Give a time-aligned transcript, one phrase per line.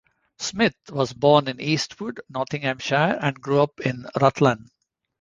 [0.39, 4.71] Smith was born in Eastwood, Nottinghamshire and grew up in Rutland.